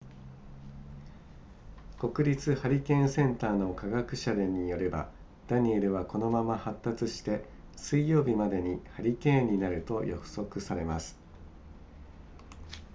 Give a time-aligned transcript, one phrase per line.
[1.99, 5.11] 国立ハリケーンセンターの科学者らによれば
[5.47, 11.19] ダニエルはこのまま発達して水曜日までにハリケーンになると予測されます